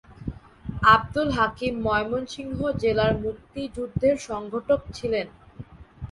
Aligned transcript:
আব্দুল 0.93 1.29
হাকিম 1.31 1.73
ময়মনসিংহ 1.83 2.57
জেলার 2.81 3.13
মুক্তিযুদ্ধের 3.23 4.15
সংগঠক 4.27 4.81
ছিলেন। 4.93 5.27